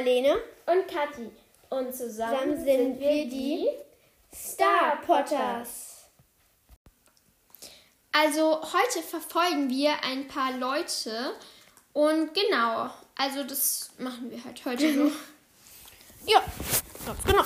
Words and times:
Marlene. 0.00 0.36
Und 0.66 0.88
Kathi. 0.88 1.30
Und 1.68 1.94
zusammen, 1.94 2.56
Zusammen 2.56 2.64
sind 2.64 3.00
wir 3.00 3.28
die 3.28 3.68
Star 4.34 5.00
Potters. 5.04 6.08
Also 8.12 8.60
heute 8.60 9.02
verfolgen 9.06 9.68
wir 9.68 9.92
ein 10.02 10.26
paar 10.26 10.52
Leute 10.58 11.34
und 11.92 12.34
genau, 12.34 12.90
also 13.16 13.44
das 13.44 13.90
machen 13.98 14.30
wir 14.30 14.42
halt 14.42 14.64
heute 14.64 14.94
so. 14.94 15.12
Ja, 16.26 16.42
ganz 17.06 17.24
genau. 17.24 17.42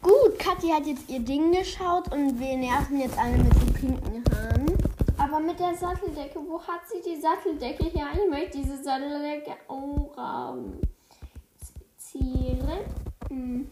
Gut, 0.00 0.38
Kathi 0.38 0.68
hat 0.68 0.86
jetzt 0.86 1.08
ihr 1.08 1.20
Ding 1.20 1.52
geschaut 1.52 2.10
und 2.12 2.38
wir 2.38 2.56
nerven 2.56 3.00
jetzt 3.00 3.18
alle 3.18 3.36
mit 3.36 3.52
so 3.52 3.66
pinken. 3.72 4.24
Aber 5.34 5.42
mit 5.42 5.58
der 5.58 5.74
Satteldecke, 5.74 6.38
wo 6.46 6.62
hat 6.62 6.82
sie 6.86 7.02
die 7.04 7.20
Satteldecke 7.20 7.86
her? 7.86 8.06
Ich 8.12 8.30
möchte 8.30 8.58
diese 8.58 8.80
Satteldecke 8.80 9.56
auch 9.66 10.16
haben. 10.16 10.80
Mhm. 13.30 13.66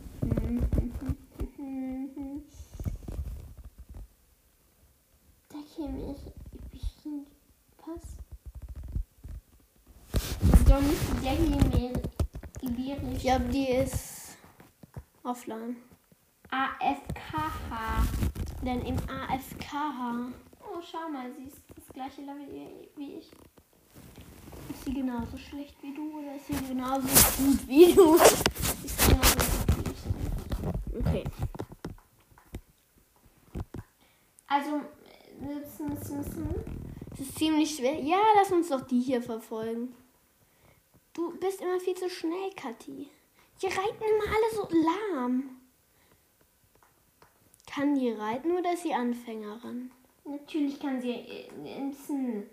Decke 5.53 5.89
mich 5.89 6.19
ein 6.27 6.69
bisschen 6.73 7.27
was? 7.87 8.17
Das 10.11 10.59
ist 10.59 10.69
doch 10.69 10.81
nicht 10.81 11.01
die 11.13 11.21
Decke 11.25 11.77
mehr. 11.77 11.93
Ich 13.13 13.21
glaube, 13.21 13.45
die 13.51 13.69
ist 13.69 14.37
offline. 15.23 15.77
AFKH. 16.51 18.03
Denn 18.65 18.81
im 18.85 18.97
AFKH 19.09 20.33
Oh, 20.75 20.81
schau 20.81 21.09
mal, 21.11 21.31
sie 21.33 21.45
ist 21.45 21.59
das 21.77 21.87
gleiche 21.93 22.23
Level 22.23 22.49
wie 22.97 23.17
ich. 23.17 23.31
ist 24.71 24.85
sie 24.85 24.95
genauso 24.95 25.37
schlecht 25.37 25.77
wie 25.83 25.93
du 25.93 26.19
oder 26.19 26.35
ist 26.35 26.47
sie 26.47 26.55
genauso 26.67 27.07
gut 27.07 27.69
wie 27.69 27.93
du? 27.95 28.15
Ist 28.15 29.09
genauso 29.09 29.37
gut 29.67 29.77
wie 29.77 29.91
ich. 29.91 31.07
Okay. 31.07 31.25
Also. 34.47 34.81
Es 37.13 37.21
ist 37.21 37.39
ziemlich 37.39 37.77
schwer. 37.77 38.01
Ja, 38.01 38.19
lass 38.37 38.51
uns 38.53 38.69
doch 38.69 38.87
die 38.87 39.01
hier 39.01 39.21
verfolgen. 39.21 39.95
Du 41.13 41.37
bist 41.39 41.61
immer 41.61 41.81
viel 41.81 41.95
zu 41.95 42.09
schnell, 42.09 42.51
Kathi. 42.57 43.11
Die 43.61 43.67
reiten 43.67 44.03
immer 44.03 44.25
alle 44.25 44.55
so 44.55 44.69
lahm. 44.71 45.61
Kann 47.67 47.95
die 47.95 48.11
reiten 48.11 48.53
oder 48.53 48.73
ist 48.73 48.85
sie 48.85 48.95
Anfängerin? 48.95 49.91
Natürlich 50.25 50.79
kann 50.81 51.01
sie. 51.01 51.11
äh, 51.11 51.51
Müssen. 51.81 52.45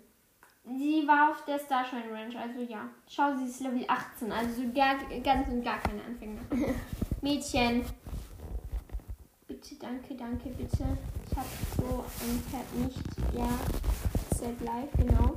Sie 0.64 1.06
war 1.06 1.30
auf 1.30 1.44
der 1.46 1.58
Starshine 1.58 2.12
Ranch, 2.12 2.36
also 2.36 2.60
ja. 2.60 2.88
Schau, 3.08 3.34
sie 3.36 3.46
ist 3.46 3.60
Level 3.60 3.84
18, 3.88 4.30
also 4.30 4.62
so 4.62 4.72
gar, 4.72 4.96
ganz 5.22 5.48
und 5.48 5.62
gar 5.64 5.78
keine 5.80 6.04
Anfänger. 6.04 6.40
Mädchen. 7.22 7.84
Bitte, 9.46 9.74
danke, 9.76 10.14
danke, 10.14 10.50
bitte. 10.50 10.98
Ich 11.28 11.36
habe 11.36 11.48
so 11.76 12.04
ein 12.20 12.40
Pferd 12.42 12.74
nicht. 12.74 13.02
Ja, 13.34 13.48
Set 14.36 14.60
Live, 14.60 14.90
genau. 14.96 15.36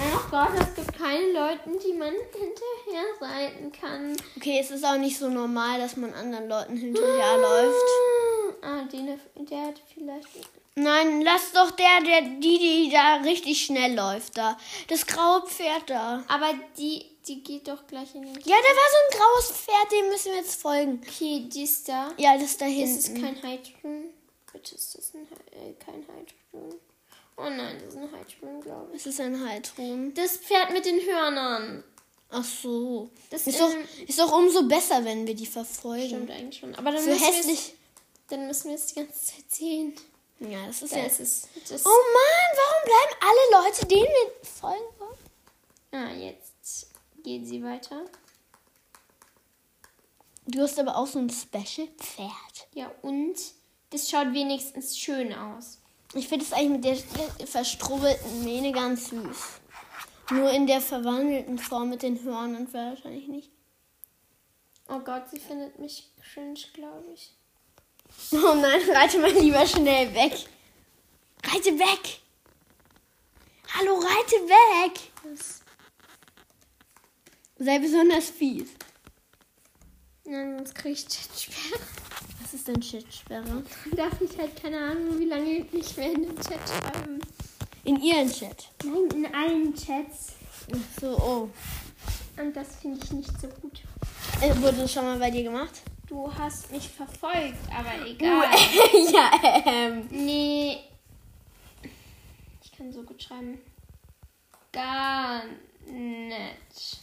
Ach 0.00 0.30
Gott, 0.30 0.50
es 0.58 0.73
gibt 1.48 1.64
keine 1.64 1.74
Leute, 1.74 1.86
die 1.86 1.92
man 1.92 2.12
hinterher 2.12 3.04
reiten 3.20 3.72
kann. 3.72 4.16
Okay, 4.36 4.58
es 4.60 4.70
ist 4.70 4.84
auch 4.84 4.96
nicht 4.96 5.18
so 5.18 5.28
normal, 5.28 5.78
dass 5.78 5.96
man 5.96 6.12
anderen 6.14 6.48
Leuten 6.48 6.76
hinterher 6.76 7.38
läuft. 7.38 7.84
Ah, 8.62 8.82
den, 8.84 9.18
der 9.46 9.62
hat 9.66 9.80
vielleicht. 9.92 10.28
Nein, 10.76 11.22
lass 11.22 11.52
doch 11.52 11.70
der, 11.72 12.00
der, 12.04 12.22
die, 12.22 12.58
die 12.58 12.90
da 12.92 13.16
richtig 13.16 13.64
schnell 13.64 13.94
läuft, 13.94 14.36
da. 14.36 14.58
Das 14.88 15.06
graue 15.06 15.46
Pferd 15.46 15.88
da. 15.88 16.24
Aber 16.26 16.52
die, 16.76 17.04
die 17.28 17.42
geht 17.44 17.68
doch 17.68 17.86
gleich 17.86 18.12
in 18.14 18.22
den. 18.22 18.34
Ja, 18.34 18.56
da 18.56 18.76
war 18.76 18.90
so 18.90 18.96
ein 19.06 19.18
graues 19.20 19.50
Pferd, 19.52 19.92
dem 19.92 20.08
müssen 20.08 20.32
wir 20.32 20.38
jetzt 20.40 20.60
folgen. 20.60 21.00
Okay, 21.06 21.46
die 21.48 21.62
ist 21.62 21.88
da. 21.88 22.10
Ja, 22.16 22.36
das 22.36 22.56
da 22.56 22.64
Das 22.66 22.74
hinten. 22.74 22.96
ist 22.98 23.14
kein 23.14 23.42
Heidrun. 23.42 24.04
Bitte 24.52 24.74
ist 24.74 24.96
das 24.98 25.12
ein, 25.14 25.28
äh, 25.52 25.74
kein 25.74 26.04
Heidrun. 26.08 26.80
Oh 27.36 27.48
nein, 27.48 27.80
das 27.80 27.94
ist 27.94 27.96
ein 27.96 28.12
Heidrun, 28.12 28.60
glaube 28.60 28.90
ich. 28.92 29.00
Es 29.00 29.06
ist 29.06 29.20
ein 29.20 29.44
Heidrun. 29.44 30.14
Das 30.14 30.36
Pferd 30.36 30.72
mit 30.72 30.84
den 30.84 31.00
Hörnern. 31.00 31.84
Ach 32.30 32.44
so. 32.44 33.10
Das 33.30 33.46
Ist 33.46 33.60
doch, 33.60 33.70
ist 34.06 34.18
doch 34.18 34.32
umso 34.32 34.66
besser, 34.66 35.04
wenn 35.04 35.26
wir 35.26 35.34
die 35.34 35.46
verfolgen. 35.46 36.06
Stimmt 36.08 36.30
eigentlich 36.30 36.60
schon. 36.60 36.74
Aber 36.74 36.90
dann 36.90 37.02
Für 37.02 37.10
müssen 37.10 37.20
wir 37.20 37.28
hässlich. 37.28 37.74
Dann 38.28 38.46
müssen 38.46 38.68
wir 38.68 38.74
es 38.76 38.86
die 38.86 38.94
ganze 38.94 39.24
Zeit 39.24 39.50
sehen. 39.50 39.94
Ja, 40.40 40.66
das 40.66 40.82
ist 40.82 40.92
Da 40.92 40.98
ja. 40.98 41.04
ist 41.04 41.20
es. 41.20 41.48
Das, 41.68 41.86
Oh 41.86 41.88
Mann, 41.88 42.58
warum 42.58 42.84
bleiben 42.84 43.20
alle 43.20 43.64
Leute, 43.64 43.86
denen 43.86 44.02
wir 44.02 44.46
folgen 44.46 44.98
wollen? 44.98 45.18
Ah, 45.92 46.12
jetzt 46.12 46.88
geht 47.22 47.46
sie 47.46 47.62
weiter. 47.62 48.04
Du 50.46 50.60
hast 50.60 50.78
aber 50.78 50.96
auch 50.96 51.06
so 51.06 51.18
ein 51.18 51.30
Special-Pferd. 51.30 52.68
Ja, 52.74 52.90
und 53.02 53.36
das 53.90 54.10
schaut 54.10 54.34
wenigstens 54.34 54.98
schön 54.98 55.32
aus. 55.32 55.78
Ich 56.14 56.28
finde 56.28 56.44
es 56.44 56.52
eigentlich 56.52 57.04
mit 57.12 57.40
der 57.40 57.46
verstrubbelten 57.46 58.44
Mähne 58.44 58.70
ganz 58.72 59.10
süß. 59.10 59.60
Nur 60.30 60.50
in 60.50 60.66
der 60.66 60.80
verwandelten 60.80 61.58
Form 61.58 61.90
mit 61.90 62.02
den 62.02 62.22
Hörnern 62.22 62.72
wahrscheinlich 62.72 63.28
nicht. 63.28 63.50
Oh 64.88 65.00
Gott, 65.00 65.28
sie 65.30 65.40
findet 65.40 65.78
mich 65.78 66.10
cringe, 66.32 66.60
glaube 66.72 67.04
ich. 67.12 67.34
Oh 68.32 68.54
nein, 68.54 68.80
reite 68.94 69.18
mal 69.18 69.32
lieber 69.32 69.66
schnell 69.66 70.14
weg. 70.14 70.32
Reite 71.44 71.78
weg. 71.78 72.20
Hallo, 73.74 73.96
reite 73.96 74.36
weg. 74.46 75.00
Sei 77.58 77.78
besonders 77.78 78.30
fies. 78.30 78.68
nein, 80.24 80.56
sonst 80.58 80.74
kriege 80.74 80.94
ich 80.94 81.08
Chatsperre. 81.08 81.80
Was 82.54 82.60
ist 82.60 82.68
denn 82.68 82.80
Chatsperre? 82.80 83.42
Dann 83.42 83.64
darf 83.96 84.20
ich 84.20 84.38
halt 84.38 84.54
keine 84.54 84.78
Ahnung, 84.78 85.18
wie 85.18 85.24
lange 85.24 85.66
nicht 85.72 85.96
mehr 85.96 86.12
in 86.12 86.22
den 86.22 86.36
Chat 86.36 86.60
schreiben. 86.68 87.18
In 87.82 88.00
ihren 88.00 88.30
Chat. 88.30 88.68
Nein, 88.84 89.08
in 89.12 89.34
allen 89.34 89.74
Chats. 89.74 90.34
Ach 90.72 91.00
so, 91.00 91.18
oh. 91.18 91.50
Und 92.40 92.54
das 92.54 92.76
finde 92.76 93.00
ich 93.02 93.10
nicht 93.10 93.40
so 93.40 93.48
gut. 93.48 93.82
Äh, 94.40 94.54
wurde 94.62 94.76
das 94.76 94.92
schon 94.92 95.04
mal 95.04 95.18
bei 95.18 95.32
dir 95.32 95.42
gemacht? 95.42 95.82
Du 96.06 96.32
hast 96.32 96.70
mich 96.70 96.88
verfolgt, 96.88 97.58
aber 97.76 98.06
egal. 98.06 98.46
ja, 99.12 99.32
ähm. 99.66 100.06
Nee. 100.12 100.78
Ich 102.62 102.70
kann 102.70 102.92
so 102.92 103.02
gut 103.02 103.20
schreiben. 103.20 103.58
Gar 104.70 105.42
nicht. 105.88 107.00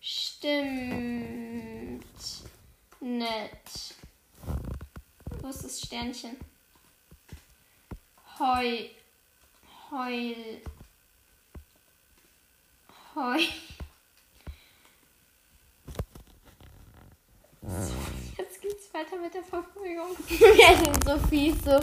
Stimmt. 0.00 2.02
Nicht. 3.00 3.93
Wo 5.44 5.50
ist 5.50 5.62
das 5.62 5.78
Sternchen? 5.78 6.38
Heu. 8.38 8.88
Heul. 9.90 10.36
Heu. 13.14 13.40
Jetzt 18.38 18.62
geht's 18.62 18.94
weiter 18.94 19.18
mit 19.20 19.34
der 19.34 19.42
Verfolgung. 19.42 20.16
Wir 20.28 20.78
sind 20.82 21.04
so 21.04 21.18
fies, 21.28 21.56
so. 21.62 21.78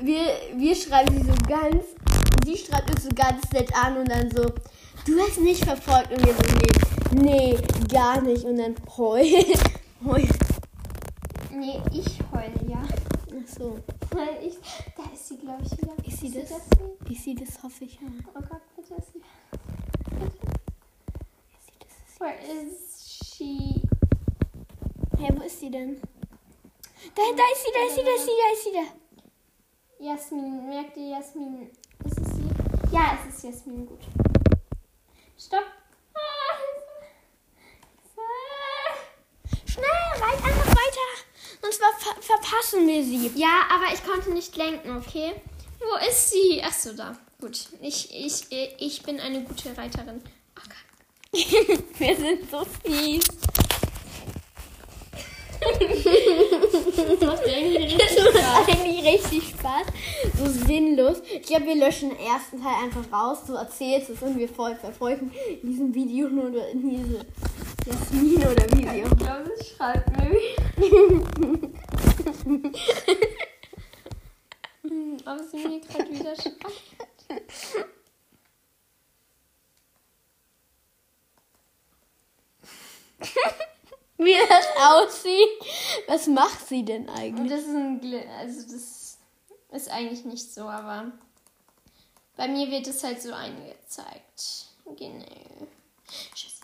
Wir, 0.00 0.40
wir 0.54 0.74
schreiben 0.74 1.14
sie 1.14 1.28
so 1.28 1.34
ganz. 1.46 1.84
Sie 2.46 2.56
schreibt 2.56 2.90
uns 2.90 3.04
so 3.04 3.10
ganz 3.14 3.52
nett 3.52 3.70
an 3.74 3.98
und 3.98 4.08
dann 4.08 4.30
so. 4.30 4.50
Du 5.04 5.20
hast 5.20 5.38
nicht 5.40 5.62
verfolgt 5.62 6.10
und 6.10 6.24
wir 6.24 6.32
so, 6.32 6.42
nee, 7.12 7.52
nee, 7.52 7.58
gar 7.92 8.22
nicht. 8.22 8.44
Und 8.44 8.56
dann 8.56 8.74
heul. 8.96 9.26
heul. 10.06 10.26
Nee, 11.50 11.82
ich 11.92 12.21
heule, 12.42 12.70
ja. 12.70 12.82
Ach 12.82 13.48
so. 13.48 13.78
Weil 14.10 14.44
ich. 14.46 14.56
Da 14.96 15.04
ist 15.12 15.28
sie, 15.28 15.38
glaube 15.38 15.62
ich, 15.64 15.72
wieder. 15.72 15.92
Ist 16.06 16.18
sie 16.20 16.26
Ist 16.26 16.36
das? 16.36 16.48
das 16.48 16.60
sie? 17.06 17.12
Ist 17.12 17.24
sie 17.24 17.34
das, 17.34 17.62
hoffe 17.62 17.84
ich. 17.84 17.94
Ja. 17.94 18.00
Oh 18.34 18.40
Gott, 18.40 18.60
bitte 18.76 18.94
ist 18.94 19.12
sie. 19.12 19.18
Ist 19.18 19.26
sie 21.66 21.72
das? 21.78 22.20
Where 22.20 22.38
is 22.40 23.20
she? 23.36 23.82
Hey, 25.18 25.30
wo 25.36 25.42
ist 25.42 25.60
sie 25.60 25.70
denn? 25.70 26.00
Da, 27.14 27.22
da 27.36 27.42
ist 27.52 27.62
sie, 27.64 27.70
da 27.74 27.80
ist 27.86 27.94
sie, 27.94 28.04
da 28.04 28.10
ist 28.14 28.24
sie, 28.24 28.36
da 28.38 28.46
ist 28.52 28.64
sie, 28.64 28.72
da. 28.72 28.84
Jasmin, 30.04 30.68
merkt 30.68 30.96
ihr 30.96 31.10
Jasmin? 31.10 31.70
Ist 32.04 32.18
es 32.18 32.28
sie? 32.34 32.48
Ja, 32.92 33.18
es 33.18 33.26
ist 33.34 33.44
Jasmin, 33.44 33.86
gut. 33.86 34.00
Stopp! 35.38 35.64
Ah, 36.14 36.56
Hilfe. 36.58 36.92
Schnell, 39.70 40.10
reit 40.20 40.42
einfach 40.44 40.68
weiter. 40.68 41.08
Sonst 41.60 41.80
verpassen 42.62 42.86
wir 42.86 43.04
sie. 43.04 43.30
Ja, 43.34 43.66
aber 43.70 43.92
ich 43.92 44.04
konnte 44.04 44.32
nicht 44.32 44.56
lenken, 44.56 44.96
okay? 44.96 45.32
Wo 45.80 46.08
ist 46.08 46.30
sie? 46.30 46.62
Ach 46.64 46.72
so, 46.72 46.92
da. 46.92 47.16
Gut. 47.40 47.68
Ich, 47.80 48.08
ich, 48.14 48.46
ich 48.78 49.02
bin 49.02 49.20
eine 49.20 49.42
gute 49.42 49.76
Reiterin. 49.76 50.22
Oh 50.56 50.62
Gott. 50.68 51.44
wir 51.98 52.16
sind 52.16 52.50
so 52.50 52.64
fies. 52.84 53.24
Das 55.60 57.20
macht 57.20 57.42
Das 57.42 58.68
eigentlich 58.68 59.04
richtig 59.04 59.48
Spaß. 59.50 59.86
So 60.38 60.66
sinnlos. 60.66 61.22
Ich 61.32 61.42
glaube, 61.42 61.66
wir 61.66 61.76
löschen 61.76 62.10
den 62.10 62.18
ersten 62.18 62.62
Teil 62.62 62.84
einfach 62.84 63.12
raus. 63.12 63.44
Du 63.46 63.54
erzählst 63.54 64.10
es 64.10 64.22
und 64.22 64.38
wir 64.38 64.48
verfolgen 64.48 65.32
in 65.62 65.68
diesem 65.68 65.94
Video 65.94 66.28
nur 66.28 66.68
in 66.68 66.90
diese 66.90 67.26
Jasmin 67.86 68.38
oder 68.38 68.66
wie 68.76 68.88
sie 68.88 69.04
auch 69.04 69.12
Ich 69.12 69.18
glaube, 69.18 69.50
es 69.58 69.68
schreibt 69.70 70.16
mir 70.16 70.30
wieder. 70.32 71.72
Hm, 74.82 75.16
Ob 75.24 75.38
sie 75.50 75.56
mir 75.68 75.80
schreibt. 76.36 76.82
wie 84.18 84.36
das 84.48 84.66
aussieht. 84.78 85.48
Was 86.06 86.26
macht 86.26 86.66
sie 86.68 86.84
denn 86.84 87.08
eigentlich? 87.08 87.50
das 87.50 87.60
ist 87.60 87.74
ein 87.74 88.00
Gl 88.00 88.24
also 88.38 88.62
das 88.72 89.18
ist 89.70 89.90
eigentlich 89.90 90.24
nicht 90.24 90.52
so, 90.52 90.62
aber 90.62 91.12
bei 92.36 92.48
mir 92.48 92.70
wird 92.70 92.86
es 92.86 93.02
halt 93.04 93.22
so 93.22 93.32
angezeigt. 93.32 94.66
Genau. 94.96 95.68
Scheiße. 96.34 96.62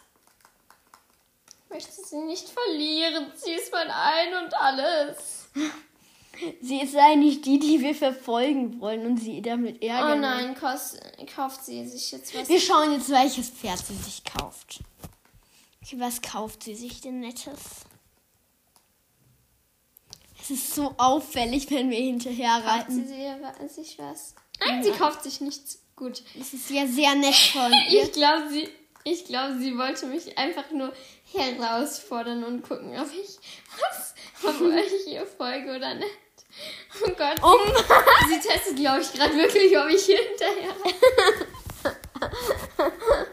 Ich 1.65 1.70
möchte 1.70 1.93
sie 1.93 2.19
nicht 2.19 2.49
verlieren. 2.49 3.32
Sie 3.35 3.53
ist 3.53 3.73
mein 3.73 3.91
Ein 3.91 4.44
und 4.44 4.55
alles. 4.55 5.49
Sie 6.61 6.81
ist 6.81 6.94
eigentlich 6.96 7.40
die, 7.43 7.58
die 7.58 7.81
wir 7.81 7.94
verfolgen 7.94 8.81
wollen 8.81 9.05
und 9.06 9.17
sie 9.17 9.43
damit 9.43 9.79
Oh 9.82 9.87
ärgern. 9.87 10.20
nein, 10.20 10.55
kost, 10.55 11.00
kauft 11.35 11.64
sie 11.64 11.87
sich 11.87 12.12
jetzt 12.12 12.35
was? 12.35 12.49
Wir 12.49 12.61
schauen 12.61 12.93
jetzt, 12.93 13.08
welches 13.11 13.49
Pferd 13.50 13.79
sie 13.79 13.94
sich 13.96 14.23
kauft. 14.25 14.81
Okay, 15.82 15.96
was 15.99 16.23
kauft 16.23 16.62
sie 16.64 16.75
sich 16.75 17.00
denn 17.00 17.20
Nettes? 17.20 17.61
Es 20.40 20.50
ist 20.50 20.75
so 20.75 20.94
auffällig, 20.96 21.70
wenn 21.70 21.90
wir 21.90 21.99
hinterher 21.99 22.61
Kauft 22.62 22.91
sie 22.91 23.00
reiten. 23.00 23.69
sie 23.69 23.82
sich 23.82 23.99
was? 23.99 24.34
Nein, 24.61 24.82
sie 24.82 24.91
kauft 24.93 25.23
sich 25.23 25.41
nichts. 25.41 25.81
Gut. 25.96 26.23
Es 26.41 26.55
ist 26.55 26.70
ja 26.70 26.87
sehr 26.87 27.14
nett 27.17 27.34
von 27.34 27.73
ihr. 27.91 28.05
Ich 28.05 28.12
glaube, 28.12 28.49
sie, 28.50 28.69
ich 29.05 29.25
glaube, 29.25 29.58
sie 29.58 29.76
wollte 29.76 30.06
mich 30.06 30.38
einfach 30.38 30.70
nur 30.70 30.93
herausfordern 31.32 32.44
und 32.44 32.62
gucken, 32.62 32.99
ob 32.99 33.08
ich 33.12 33.37
was, 33.81 34.14
ob 34.44 34.61
ich 35.06 35.12
ihr 35.12 35.26
folge 35.26 35.75
oder 35.76 35.94
nicht. 35.94 36.06
Oh 37.04 37.10
Gott. 37.16 37.36
Oh 37.42 37.58
Sie 38.28 38.40
testet, 38.40 38.76
glaube 38.76 39.00
ich, 39.00 39.12
gerade 39.12 39.34
wirklich, 39.34 39.76
ob 39.78 39.88
ich 39.88 40.04
hier 40.04 40.18
hinterher. 40.18 40.74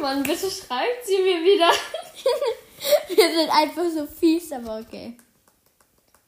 Mann, 0.00 0.22
bitte 0.22 0.50
schreibt 0.50 1.06
sie 1.06 1.18
mir 1.18 1.42
wieder. 1.42 1.70
Wir 3.08 3.30
sind 3.30 3.50
einfach 3.50 3.88
so 3.90 4.06
fies, 4.06 4.50
aber 4.52 4.78
okay. 4.80 5.16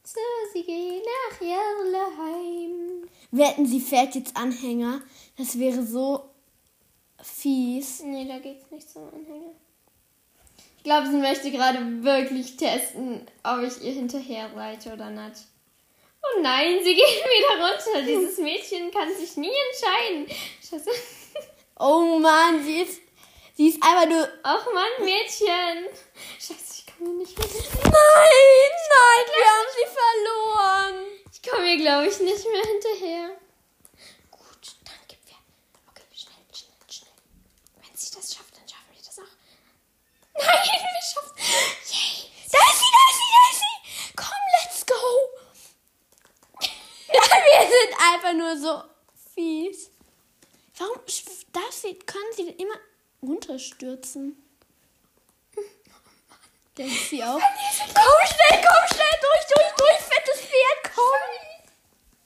So, 0.04 0.20
sie 0.52 0.62
geht 0.62 1.02
nach 1.04 1.40
Jerleheim. 1.40 3.08
Wetten, 3.32 3.66
sie 3.66 3.80
fährt 3.80 4.14
jetzt 4.14 4.36
Anhänger. 4.36 5.00
Das 5.36 5.58
wäre 5.58 5.84
so 5.84 6.30
fies. 7.20 8.02
Nee, 8.04 8.28
da 8.28 8.38
geht's 8.38 8.70
nicht 8.70 8.88
zum 8.88 9.08
Anhänger. 9.08 9.50
Ich 10.76 10.84
glaube, 10.84 11.08
sie 11.08 11.16
möchte 11.16 11.50
gerade 11.50 12.04
wirklich 12.04 12.56
testen, 12.56 13.26
ob 13.42 13.62
ich 13.62 13.82
ihr 13.82 13.92
hinterher 13.92 14.54
reite 14.54 14.92
oder 14.92 15.10
nicht. 15.10 15.48
Oh 16.36 16.40
nein, 16.40 16.80
sie 16.82 16.94
geht 16.94 17.06
wieder 17.06 17.64
runter. 17.64 18.02
Dieses 18.02 18.38
Mädchen 18.38 18.90
kann 18.90 19.14
sich 19.14 19.36
nie 19.36 19.52
entscheiden. 19.70 20.26
Scheiße. 20.60 20.90
Oh 21.78 22.18
Mann, 22.18 22.62
sie 22.64 22.82
ist, 22.82 23.00
sie 23.56 23.68
ist 23.68 23.82
einfach 23.82 24.06
nur... 24.06 24.28
Ach 24.42 24.66
Mann, 24.72 25.04
Mädchen. 25.04 25.88
Scheiße, 26.38 26.74
ich 26.78 26.86
komme 26.86 27.14
nicht 27.14 27.36
mehr 27.36 27.46
hinterher. 27.48 27.80
Nein, 27.82 28.70
nein, 28.94 29.24
wir 29.34 29.46
haben 29.50 29.70
sie 29.74 29.88
verloren. 30.00 30.94
Ich 31.32 31.42
komme 31.50 31.66
hier, 31.66 31.78
glaube 31.78 32.06
ich, 32.06 32.18
nicht 32.20 32.44
mehr 32.46 32.62
hinterher. 32.62 33.30
Gut, 34.30 34.76
dann 34.84 35.00
gib 35.08 35.18
wir. 35.26 35.36
Okay, 35.90 36.02
schnell, 36.14 36.44
schnell, 36.52 36.78
schnell. 36.88 37.10
Wenn 37.82 37.96
sie 37.96 38.14
das 38.14 38.34
schafft, 38.34 38.56
dann 38.56 38.68
schaffen 38.68 38.92
wir 38.92 39.02
das 39.04 39.18
auch. 39.18 39.34
Nein, 40.38 40.80
wir 40.94 41.02
schaffen 41.02 41.34
Yay. 41.36 42.30
Da 42.50 42.58
ist 42.70 42.78
sie, 42.78 42.90
da 42.94 43.02
ist 43.10 43.18
sie, 43.18 43.30
da 43.34 43.42
ist 43.50 43.60
sie. 43.60 43.74
Komm, 44.16 44.42
let's 44.54 44.86
go. 44.86 45.02
wir 47.10 47.62
sind 47.68 47.92
einfach 48.34 48.38
nur 48.38 48.56
so 48.56 48.82
fies. 49.34 49.90
Warum 50.78 50.96
darf 51.52 51.72
sie, 51.72 51.94
können 51.94 52.32
sie 52.36 52.46
denn 52.46 52.56
immer 52.56 52.74
runterstürzen? 53.22 54.36
Denkt 56.78 57.08
sie 57.10 57.22
auch. 57.22 57.38
Komm 57.38 58.26
schnell, 58.26 58.60
komm 58.62 58.96
schnell, 58.96 59.16
durch, 59.20 59.46
durch, 59.54 59.72
durch, 59.76 59.98
fettes 60.00 60.40
Pferd, 60.40 60.94
komm. 60.94 61.14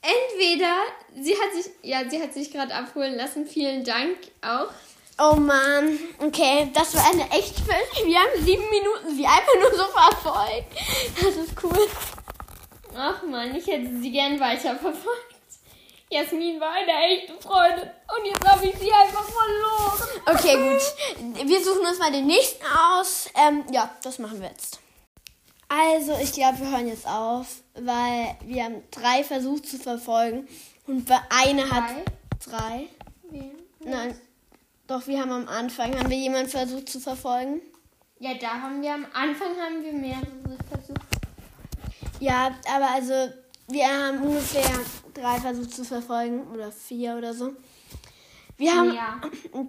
Entweder 0.01 0.77
sie 1.21 1.35
hat 1.35 1.53
sich, 1.53 1.73
ja, 1.83 2.09
sie 2.09 2.23
hat 2.23 2.33
sich 2.33 2.51
gerade 2.51 2.75
abholen 2.75 3.17
lassen. 3.17 3.47
Vielen 3.47 3.85
Dank 3.85 4.17
auch. 4.41 4.73
Oh 5.21 5.35
Mann, 5.35 5.99
okay, 6.21 6.71
das 6.73 6.95
war 6.95 7.05
eine 7.11 7.29
echt 7.33 7.59
völlig. 7.59 8.07
Wir 8.07 8.21
haben 8.21 8.45
sieben 8.45 8.71
Minuten 8.71 9.17
sie 9.17 9.27
einfach 9.27 9.55
nur 9.59 9.77
so 9.77 9.85
verfolgt. 9.85 10.73
Das 11.21 11.37
ist 11.37 11.53
cool. 11.65 11.89
Ach 12.97 13.23
man, 13.25 13.55
ich 13.55 13.67
hätte 13.67 14.01
sie 14.01 14.13
gern 14.13 14.39
weiterverfolgt. 14.39 15.28
Jasmin 16.11 16.59
war 16.59 16.73
eine 16.73 16.93
echte 17.07 17.35
Freundin 17.35 17.85
und 17.85 18.25
jetzt 18.25 18.49
habe 18.49 18.67
ich 18.67 18.79
sie 18.79 18.91
einfach 18.91 19.25
verloren. 19.25 20.09
Okay, 20.27 20.57
gut. 20.57 21.47
Wir 21.49 21.63
suchen 21.63 21.87
uns 21.87 21.99
mal 21.99 22.11
den 22.11 22.27
nächsten 22.27 22.65
aus. 22.65 23.29
Ähm, 23.35 23.65
ja, 23.71 23.95
das 24.03 24.19
machen 24.19 24.41
wir 24.41 24.49
jetzt. 24.49 24.81
Also, 25.69 26.17
ich 26.23 26.33
glaube, 26.33 26.61
wir 26.61 26.71
hören 26.71 26.89
jetzt 26.89 27.07
auf, 27.07 27.63
weil 27.75 28.37
wir 28.45 28.65
haben 28.65 28.83
drei 28.91 29.23
versucht 29.23 29.69
zu 29.69 29.77
verfolgen 29.77 30.49
und 30.87 31.05
bei 31.05 31.21
einer 31.29 31.71
hat 31.71 31.91
drei. 32.43 32.89
Wen? 33.25 33.53
Nein, 33.81 34.19
doch 34.87 35.07
wir 35.07 35.21
haben 35.21 35.31
am 35.31 35.49
Anfang 35.49 35.95
haben 35.99 36.09
wir 36.09 36.17
jemanden 36.17 36.49
versucht 36.49 36.89
zu 36.89 37.01
verfolgen. 37.01 37.61
Ja, 38.19 38.33
da 38.35 38.49
haben 38.49 38.81
wir 38.81 38.95
am 38.95 39.07
Anfang 39.13 39.55
haben 39.61 39.85
wir 39.85 39.93
mehrere 39.93 40.57
versucht. 40.71 41.01
Ja, 42.19 42.57
aber 42.75 42.91
also 42.95 43.31
wir 43.69 43.87
haben 43.87 44.23
ungefähr 44.23 44.65
drei 45.19 45.39
versucht 45.41 45.75
zu 45.75 45.85
verfolgen 45.85 46.47
oder 46.53 46.71
vier 46.73 47.17
oder 47.17 47.35
so. 47.35 47.55
Wir 48.57 48.75
haben 48.75 48.93
Ja. 48.95 49.21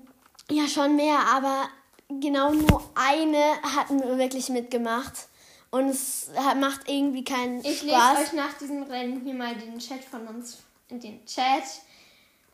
Ja, 0.51 0.67
schon 0.67 0.95
mehr, 0.95 1.19
aber 1.31 1.69
genau 2.09 2.51
nur 2.51 2.81
eine 2.95 3.61
hat 3.61 3.91
nur 3.91 4.17
wirklich 4.17 4.49
mitgemacht. 4.49 5.27
Und 5.69 5.89
es 5.89 6.31
hat, 6.35 6.57
macht 6.59 6.89
irgendwie 6.89 7.23
keinen 7.23 7.59
Ich 7.59 7.83
lese 7.83 7.95
Spaß. 7.95 8.19
euch 8.19 8.33
nach 8.33 8.53
diesem 8.57 8.81
Rennen 8.81 9.21
hier 9.23 9.35
mal 9.35 9.53
den 9.55 9.77
Chat 9.77 10.03
von 10.03 10.27
uns, 10.27 10.57
den 10.89 11.23
Chat. 11.27 11.61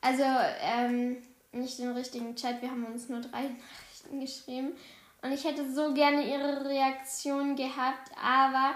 Also, 0.02 0.24
ähm, 0.60 1.16
nicht 1.54 1.80
den 1.80 1.92
richtigen 1.94 2.36
Chat, 2.36 2.62
wir 2.62 2.70
haben 2.70 2.84
uns 2.86 3.08
nur 3.08 3.22
drei 3.22 3.44
Nachrichten 3.44 4.20
geschrieben. 4.20 4.74
Und 5.22 5.32
ich 5.32 5.46
hätte 5.46 5.74
so 5.74 5.94
gerne 5.94 6.28
ihre 6.30 6.66
Reaktion 6.66 7.56
gehabt, 7.56 8.12
aber 8.22 8.76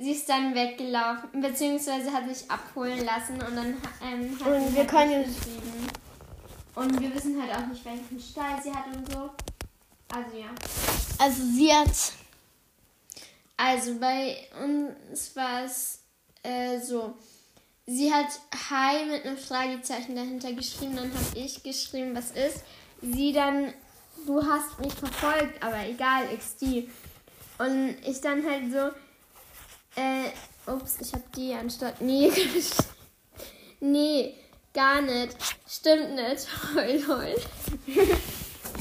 sie 0.00 0.12
ist 0.12 0.28
dann 0.28 0.54
weggelaufen, 0.54 1.40
beziehungsweise 1.40 2.10
hat 2.10 2.34
sich 2.34 2.50
abholen 2.50 3.04
lassen 3.04 3.34
und 3.34 3.54
dann 3.54 3.76
ähm, 4.02 4.38
hat 4.40 4.46
Und 4.46 4.68
sie 4.68 4.74
wir 4.74 4.78
halt 4.80 4.88
können 4.88 5.20
nicht 5.20 5.36
geschrieben. 5.36 5.88
Und 6.74 7.00
wir 7.00 7.14
wissen 7.14 7.40
halt 7.40 7.54
auch 7.54 7.66
nicht, 7.66 7.84
welchen 7.84 8.18
Stall 8.18 8.62
sie 8.62 8.72
hat 8.72 8.86
und 8.86 9.12
so. 9.12 9.30
Also 10.08 10.36
ja. 10.36 10.48
Also 11.18 11.42
sie 11.42 11.72
hat. 11.72 12.12
Also 13.56 13.98
bei 13.98 14.48
uns 14.64 15.36
war 15.36 15.64
es 15.64 16.00
äh, 16.42 16.80
so. 16.80 17.14
Sie 17.86 18.12
hat 18.12 18.28
Hi 18.70 19.04
mit 19.04 19.26
einem 19.26 19.36
Fragezeichen 19.36 20.16
dahinter 20.16 20.52
geschrieben, 20.52 20.96
dann 20.96 21.12
habe 21.12 21.38
ich 21.38 21.62
geschrieben, 21.62 22.16
was 22.16 22.30
ist. 22.30 22.62
Sie 23.02 23.32
dann, 23.32 23.74
du 24.26 24.42
hast 24.42 24.78
mich 24.78 24.94
verfolgt, 24.94 25.62
aber 25.62 25.84
egal, 25.86 26.28
XD. 26.34 26.88
Und 27.58 27.96
ich 28.06 28.20
dann 28.20 28.48
halt 28.48 28.72
so, 28.72 28.90
äh, 29.96 30.70
ups, 30.70 30.96
ich 31.00 31.12
habe 31.12 31.24
die 31.36 31.54
anstatt 31.54 32.00
nee. 32.00 32.30
Nee, 33.80 34.34
gar 34.74 35.00
nicht. 35.00 35.36
Stimmt 35.66 36.14
nicht. 36.14 36.46
Heul, 36.74 37.06
heul. 37.08 37.36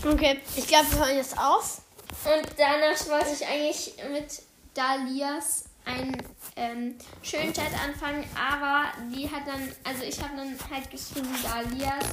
Okay, 0.05 0.39
ich 0.55 0.67
glaube, 0.67 0.91
wir 0.91 0.99
hören 0.99 1.15
jetzt 1.15 1.37
auf. 1.37 1.81
Und 2.25 2.47
danach 2.57 3.07
wollte 3.07 3.33
ich 3.33 3.47
eigentlich 3.47 3.93
mit 4.11 4.41
Dalias 4.73 5.65
einen 5.85 6.17
ähm, 6.55 6.95
schönen 7.23 7.53
Chat 7.53 7.71
anfangen, 7.81 8.25
aber 8.35 8.91
die 9.15 9.29
hat 9.29 9.47
dann, 9.47 9.71
also 9.83 10.03
ich 10.03 10.21
habe 10.21 10.35
dann 10.35 10.55
halt 10.69 10.91
geschrieben, 10.91 11.29
Dalias, 11.41 12.05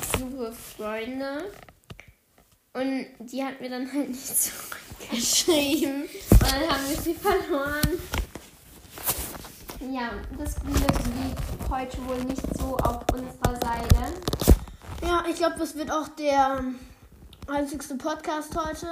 ich 0.00 0.20
suche 0.20 0.52
Freunde. 0.52 1.52
Und 2.74 3.06
die 3.18 3.44
hat 3.44 3.60
mir 3.60 3.68
dann 3.68 3.92
halt 3.92 4.08
nicht 4.08 4.26
zurückgeschrieben. 5.08 6.02
Und 6.04 6.42
dann 6.42 6.70
haben 6.70 6.88
wir 6.88 6.96
sie 6.96 7.14
verloren. 7.14 8.00
Ja, 9.90 10.10
das 10.38 10.54
Glück 10.60 10.76
liegt 10.76 11.70
heute 11.70 12.06
wohl 12.06 12.22
nicht 12.24 12.42
so 12.56 12.76
auf 12.76 13.00
unserer 13.12 13.54
Seite. 13.60 14.14
Ja, 15.02 15.24
ich 15.28 15.36
glaube, 15.36 15.56
das 15.58 15.74
wird 15.74 15.90
auch 15.90 16.06
der 16.08 16.62
einzigste 17.48 17.96
Podcast 17.96 18.54
heute. 18.56 18.86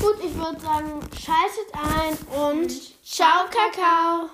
Gut, 0.00 0.16
ich 0.22 0.36
würde 0.36 0.60
sagen, 0.60 1.00
schaltet 1.18 1.72
ein 1.72 2.38
und 2.38 2.70
ciao, 3.04 3.46
Kakao. 3.50 4.28